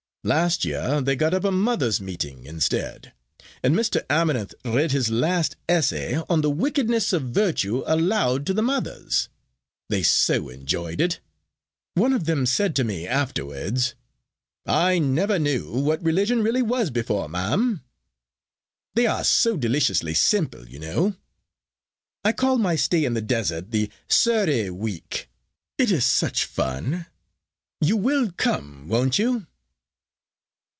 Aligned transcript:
Last 0.23 0.63
year 0.65 1.01
they 1.01 1.15
got 1.15 1.33
up 1.33 1.43
a 1.45 1.49
mothers' 1.49 1.99
meeting 1.99 2.45
instead, 2.45 3.11
and 3.63 3.73
Mr. 3.75 4.05
Amarinth 4.07 4.53
read 4.63 4.91
his 4.91 5.09
last 5.09 5.55
essay 5.67 6.21
on 6.29 6.41
'The 6.41 6.49
Wickedness 6.51 7.11
of 7.11 7.23
Virtue' 7.23 7.81
aloud 7.87 8.45
to 8.45 8.53
the 8.53 8.61
mothers. 8.61 9.29
They 9.89 10.03
so 10.03 10.47
enjoyed 10.47 11.01
it. 11.01 11.19
One 11.95 12.13
of 12.13 12.25
them 12.25 12.45
said 12.45 12.75
to 12.75 12.83
me 12.83 13.07
afterwards, 13.07 13.95
'I 14.67 14.99
never 14.99 15.39
knew 15.39 15.71
what 15.71 16.03
religion 16.03 16.43
really 16.43 16.61
was 16.61 16.91
before, 16.91 17.27
ma'am.' 17.27 17.81
They 18.93 19.07
are 19.07 19.23
so 19.23 19.57
deliciously 19.57 20.13
simple, 20.13 20.67
you 20.69 20.77
know. 20.77 21.15
I 22.23 22.33
call 22.33 22.59
my 22.59 22.75
stay 22.75 23.05
in 23.05 23.15
the 23.15 23.21
desert 23.23 23.71
'the 23.71 23.89
Surrey 24.07 24.69
week.' 24.69 25.29
It 25.79 25.89
is 25.89 26.05
such 26.05 26.45
fun. 26.45 27.07
You 27.83 27.97
will 27.97 28.31
come, 28.33 28.87
won't 28.87 29.17
you?" 29.17 29.47